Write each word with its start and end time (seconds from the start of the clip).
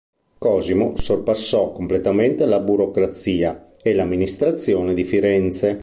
Cosimo 0.39 0.97
sorpassò 0.97 1.71
completamente 1.71 2.47
la 2.47 2.59
burocrazia 2.59 3.69
e 3.83 3.93
l'amministrazione 3.93 4.95
di 4.95 5.03
Firenze. 5.03 5.79